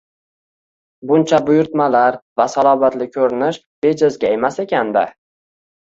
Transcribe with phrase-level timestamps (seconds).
[1.11, 5.11] Buncha buyurtmalar va salobatli ko`rinish bejizga emas ekan-da